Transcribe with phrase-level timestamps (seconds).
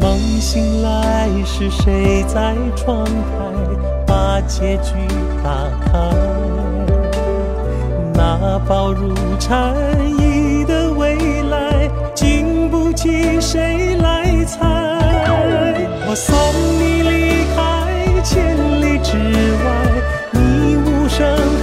[0.00, 3.10] 梦醒来，是谁在窗台
[4.06, 4.92] 把结局
[5.42, 5.50] 打
[5.84, 5.98] 开？
[8.14, 9.74] 那薄如蝉
[10.18, 14.58] 翼的未来，经不起谁来猜。
[16.10, 16.34] 我送
[16.80, 17.58] 你离开
[18.22, 19.16] 千里之
[19.64, 19.66] 外，
[20.32, 21.57] 你无声。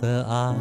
[0.00, 0.54] 的爱。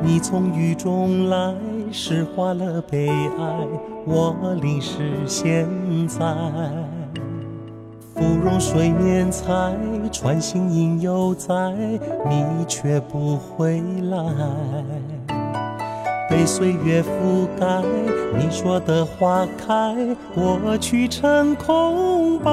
[0.00, 1.54] 你从雨中来，
[1.92, 3.66] 诗化了悲哀。
[4.06, 5.68] 我淋湿现
[6.06, 6.24] 在，
[8.14, 9.74] 芙蓉水面采，
[10.10, 11.52] 穿行影犹在，
[12.28, 14.18] 你却不回来。
[16.30, 17.82] 被岁月覆盖，
[18.38, 19.96] 你说的花开，
[20.34, 22.50] 过去成空白。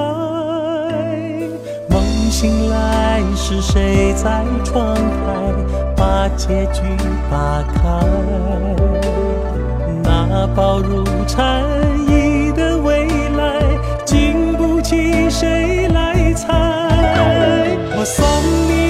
[2.37, 4.99] 醒来，是谁在窗台
[5.95, 6.81] 把结局
[7.31, 7.81] 打开？
[10.03, 11.63] 那薄如蝉
[12.09, 13.07] 翼的未
[13.37, 13.61] 来，
[14.03, 16.51] 经不起谁来猜。
[17.97, 18.25] 我送
[18.67, 18.84] 你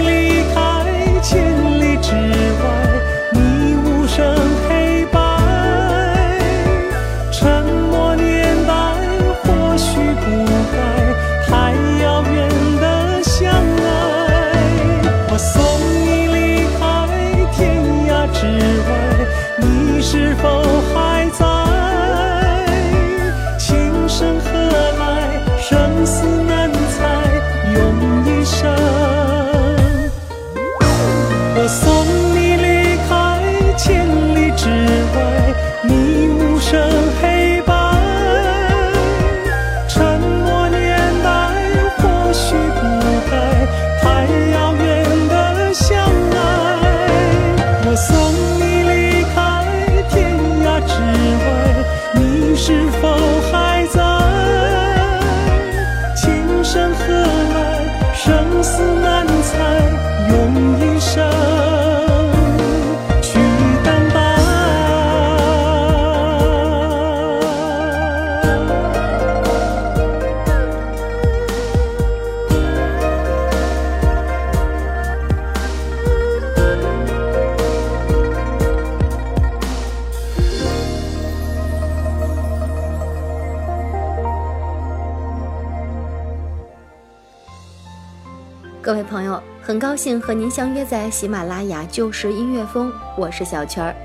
[88.85, 93.95] 各位朋友，很高兴和您相约在喜马拉雅旧时音乐风，我是小圈儿。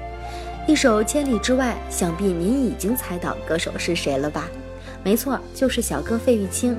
[0.67, 4.49] 一首《千里之外》，想必您已经猜到歌手是谁了吧？
[5.05, 6.75] 没错，就是小哥费玉清。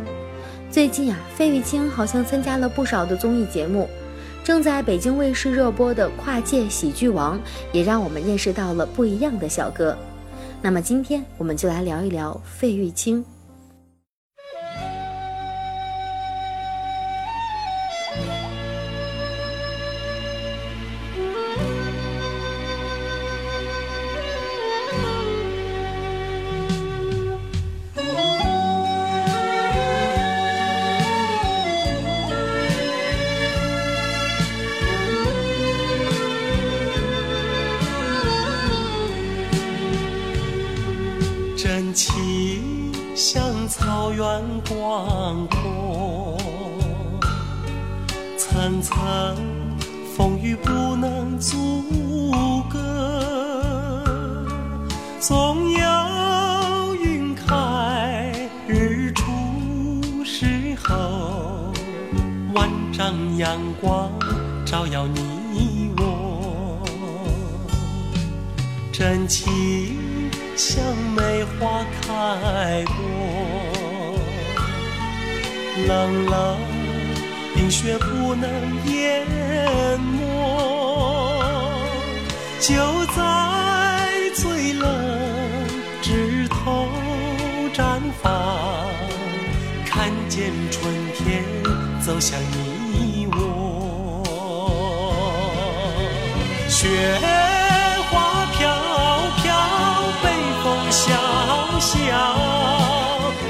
[0.72, 3.88] 最近啊，费玉清好像参加了不少的综艺节目，
[4.44, 7.38] 正在北京卫视热播的《跨界喜剧王》，
[7.72, 9.96] 也让我们认识到了不一样的小哥。
[10.60, 13.24] 那么今天我们就来聊一聊费玉清。
[62.54, 64.12] 万丈阳光
[64.66, 66.82] 照耀你我，
[68.92, 70.84] 真情像
[71.16, 72.96] 梅花开过。
[75.88, 76.58] 冷冷
[77.56, 78.50] 冰雪不能
[78.86, 79.26] 淹
[80.00, 80.20] 没，
[82.60, 84.86] 就在最冷
[86.02, 86.88] 枝头
[87.74, 88.30] 绽放，
[89.86, 91.44] 看见春天
[92.06, 93.38] 走向你我。
[96.68, 96.88] 雪
[98.10, 98.60] 花飘
[99.42, 99.46] 飘，
[100.24, 100.26] 北
[100.64, 101.14] 风萧
[101.80, 101.90] 萧，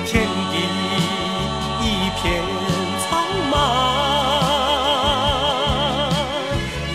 [0.05, 0.11] 天
[0.51, 0.53] 地。
[1.83, 1.85] 一
[2.21, 2.23] 片
[3.09, 3.09] 苍
[3.51, 3.53] 茫，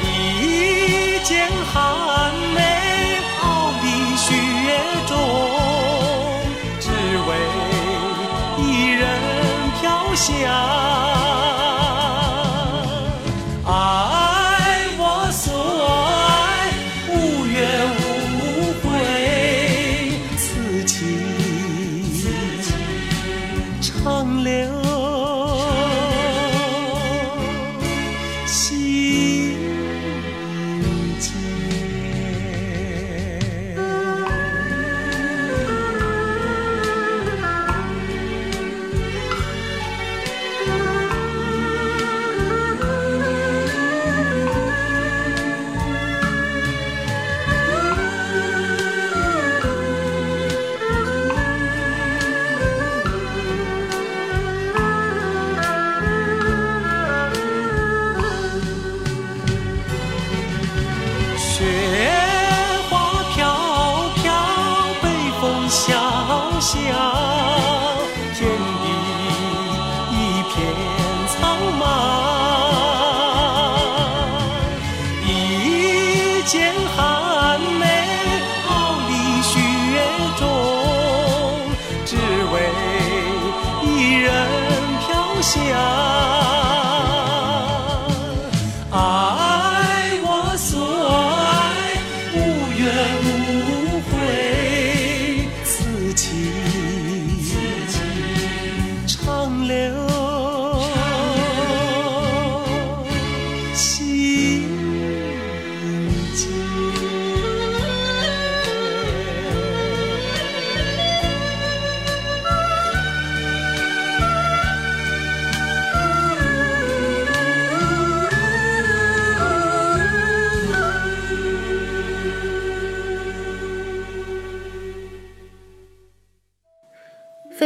[0.02, 0.04] 一
[1.24, 1.34] 剪
[1.72, 1.74] 寒
[2.54, 2.56] 梅
[3.42, 3.44] 傲
[3.82, 3.84] 立
[4.16, 4.24] 雪
[5.06, 5.10] 中，
[6.80, 6.84] 只
[7.26, 7.28] 为
[8.62, 9.02] 一人
[9.80, 9.82] 飘
[10.14, 10.75] 香。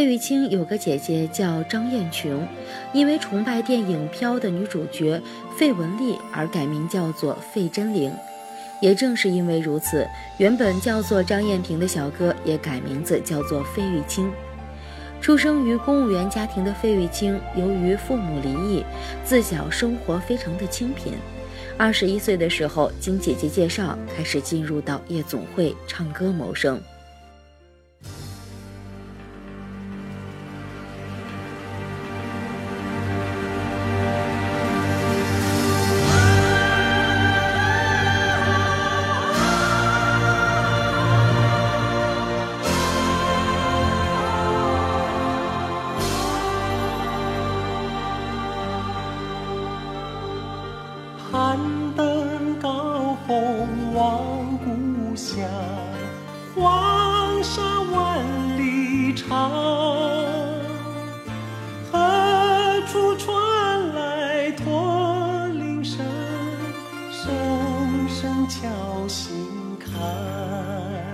[0.01, 2.49] 费玉清有个姐姐叫张艳琼，
[2.95, 5.21] 因为崇拜电影《飘》的女主角
[5.59, 8.11] 费雯丽而改名叫做费贞玲。
[8.81, 14.33] 也正是因为如此，原本叫做张艳萍的小哥也改名字叫做费玉清。
[15.21, 18.83] 出生于公务员家庭的费玉清，由于父母离异，
[19.23, 21.13] 自小生活非常的清贫。
[21.77, 26.81] 二十一岁的时候，经姐姐介绍，开始进入到夜总会唱歌谋生。
[68.49, 68.69] 悄
[69.09, 69.47] 心
[69.79, 71.11] 看。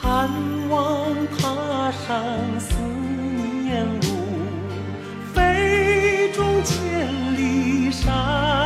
[0.00, 0.28] 盼
[0.70, 1.06] 望
[1.36, 2.74] 踏上思
[3.62, 4.00] 念路
[5.34, 8.57] 飞纵千里山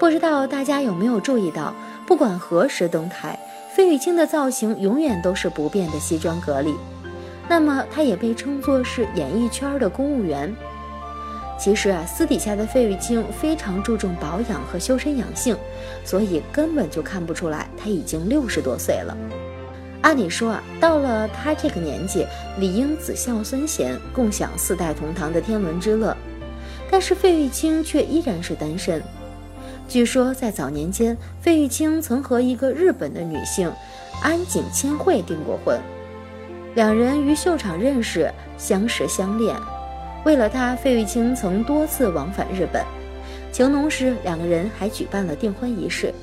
[0.00, 1.74] 不知道大家有没有注意到，
[2.06, 3.38] 不管何时登台，
[3.74, 6.74] 费玉清的造型永远都是不变的西装革履。
[7.46, 10.56] 那么，他也被称作是演艺圈的公务员。
[11.58, 15.54] 其实啊，私底下的费玉清非常注重保养和修身养性，
[16.02, 19.14] 所以根本就看不出来他已经六十多岁了。
[20.00, 22.26] 按理说啊，到了他这个年纪，
[22.58, 26.16] 理应子孝孙贤，共享四代同堂的天伦之乐。
[26.90, 29.02] 但是费玉清却依然是单身。
[29.90, 33.68] 据说在早年间，费玉清曾和一个日本的女性
[34.22, 35.80] 安井千惠订过婚，
[36.76, 39.56] 两人于秀场认识，相识相恋。
[40.24, 42.84] 为了他，费玉清曾多次往返日本。
[43.50, 46.14] 情浓时，两个人还举办了订婚仪式。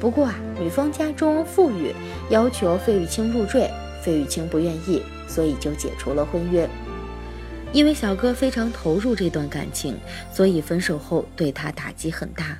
[0.00, 1.94] 不过啊，女方家中富裕，
[2.28, 3.70] 要求费玉清入赘，
[4.02, 6.68] 费玉清不愿意，所以就解除了婚约。
[7.72, 9.96] 因为小哥非常投入这段感情，
[10.32, 12.58] 所以分手后对他打击很大。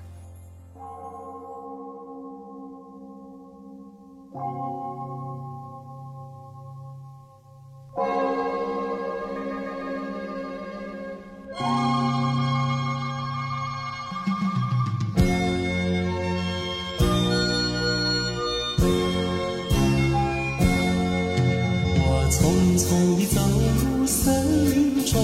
[25.10, 25.20] 中，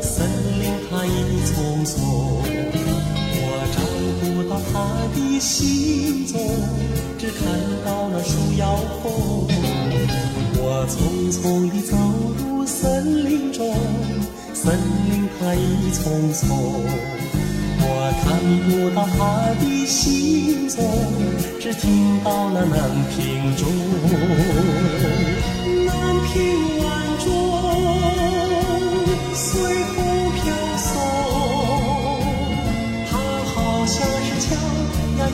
[0.00, 0.26] 森
[0.58, 2.00] 林它一丛丛，
[3.40, 3.44] 我
[3.74, 3.78] 找
[4.20, 4.74] 不到他
[5.14, 6.40] 的行踪，
[7.18, 7.44] 只看
[7.84, 9.04] 到那树摇风。
[10.60, 11.94] 我匆匆地走
[12.38, 13.76] 入森林中，
[14.54, 14.74] 森
[15.10, 16.48] 林它一丛丛，
[17.80, 18.26] 我看
[18.64, 20.82] 不到他的行踪，
[21.60, 22.80] 只听到那南
[23.10, 23.68] 屏钟。
[25.84, 25.92] 南
[26.32, 26.67] 屏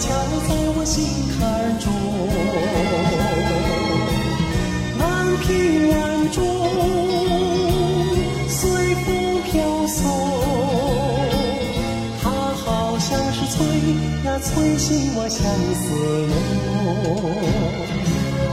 [0.05, 0.13] 敲
[0.47, 1.01] 在我心
[1.33, 1.41] 坎
[1.81, 1.87] 中。
[4.99, 5.03] 南
[5.41, 5.49] 屏
[5.89, 5.93] 晚
[6.31, 6.37] 钟
[8.49, 8.61] 随
[8.97, 9.07] 风
[9.45, 9.53] 飘
[9.87, 9.97] 送。
[12.21, 13.57] 它好像是催
[14.27, 15.41] 呀催醒我相
[15.81, 15.85] 思
[16.29, 16.33] 梦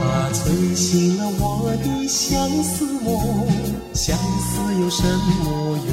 [0.32, 0.40] 催
[0.74, 1.42] 醒了我
[1.84, 3.06] 的相思梦
[3.92, 5.76] 相思有什么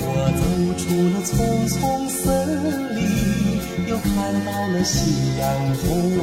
[0.00, 0.06] 我
[0.36, 0.40] 走
[0.76, 2.24] 出了丛丛森
[2.94, 3.37] 林。
[4.00, 6.22] 看到了夕阳红我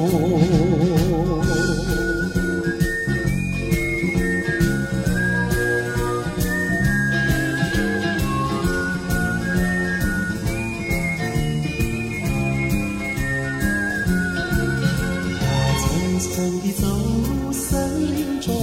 [15.81, 18.55] 匆匆地走入森林中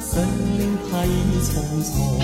[0.00, 0.22] 森
[0.58, 2.17] 林它一丛丛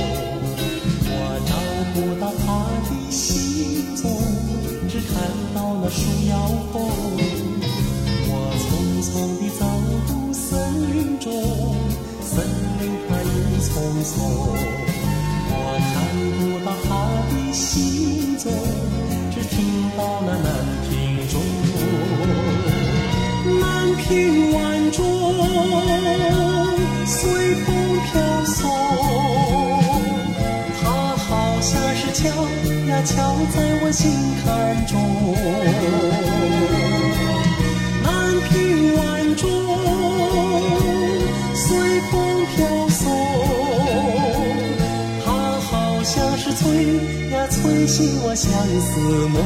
[5.96, 6.82] 树摇风
[8.26, 8.68] 我匆
[9.06, 9.62] 匆地走
[10.08, 10.42] 入森
[10.92, 11.32] 林中
[12.20, 12.44] 森
[12.80, 13.72] 林它一丛
[14.02, 14.93] 丛
[32.96, 33.12] 它敲
[33.52, 34.08] 在我心
[34.44, 34.94] 坎中，
[38.04, 38.06] 南
[38.46, 39.42] 屏晚钟
[41.56, 41.66] 随
[42.12, 42.12] 风
[42.54, 42.54] 飘
[42.88, 43.02] 送，
[45.24, 45.26] 它
[45.58, 46.62] 好像是催
[47.32, 48.48] 呀催醒我相
[48.80, 49.42] 思梦，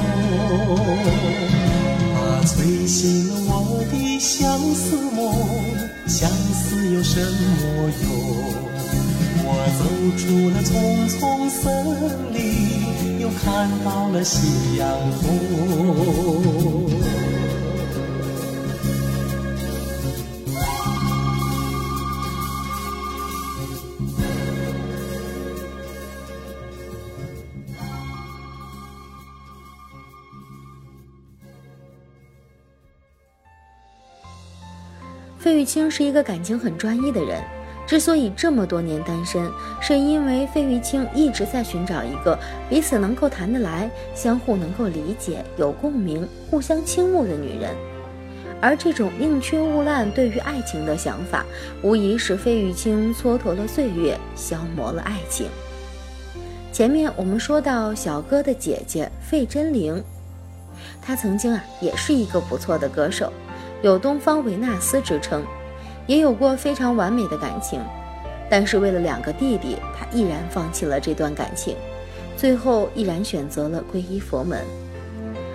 [2.15, 5.33] 它催醒了我的相思梦，
[6.07, 8.07] 相思有什么用？
[9.51, 9.81] 我走
[10.19, 11.65] 出了丛丛森
[12.35, 12.45] 林，
[13.43, 16.89] 看到了夕阳红。
[35.39, 37.43] 费玉清是一个感情很专一的人。
[37.89, 47.75] 之所以这么多年单身，是因为费玉清一直在寻找一个彼此能够谈得来、相互能够理解、有共鸣、互相倾慕的女人。
[48.61, 51.47] 而这种宁缺毋滥对于爱情的想法，
[51.83, 55.49] 无疑是费玉清蹉跎了岁月，消磨了爱情。
[56.71, 60.05] 前面我们说到小哥的姐姐费贞玲，
[61.01, 63.33] 她曾经啊也是一个不错的歌手，
[63.81, 65.43] 有“东方维纳斯”之称。
[66.09, 67.81] 也有过非常完美的感情，
[68.51, 71.77] 但是为了两个弟弟，他毅然放弃了这段感情，
[72.35, 74.65] 最后毅然选择了皈依佛门。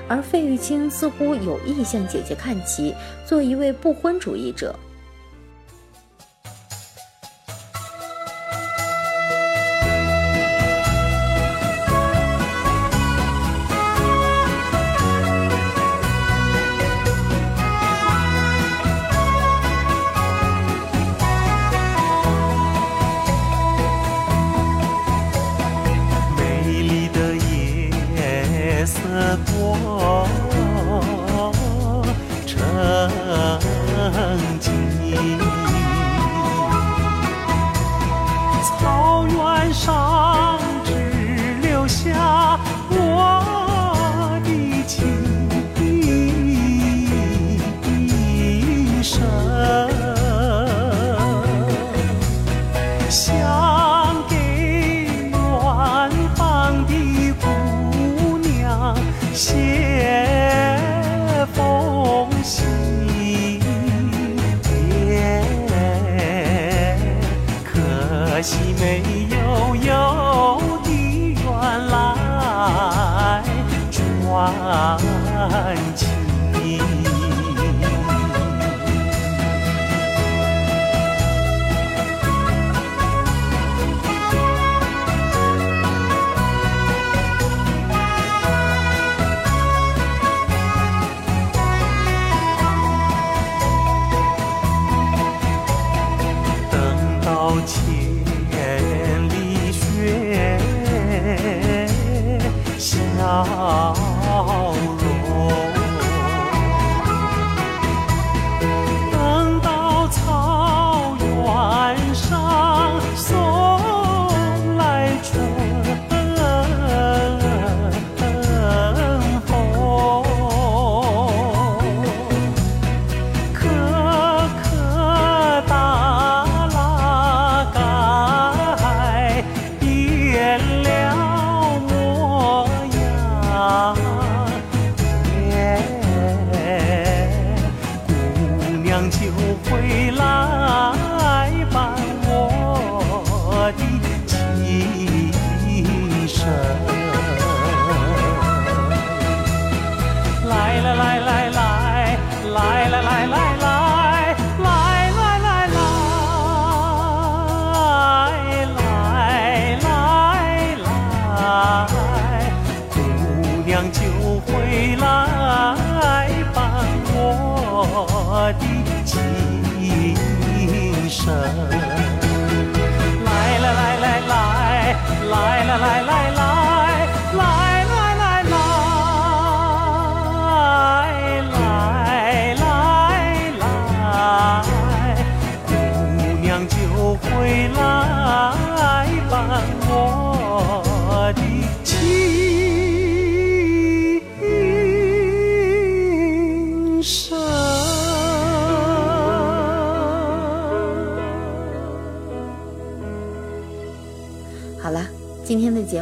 [0.07, 2.93] 而费玉清似乎有意向姐姐看齐，
[3.25, 4.75] 做一位不婚主义者。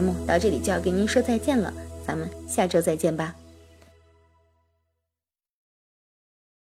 [0.02, 1.72] 目到这里就要跟您说再见了，
[2.06, 3.36] 咱们下周再见吧。